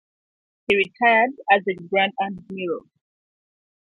[0.67, 2.89] He retired as a Grand Admiral.